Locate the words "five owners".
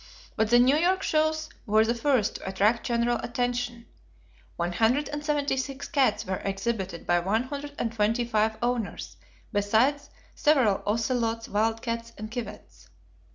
8.25-9.17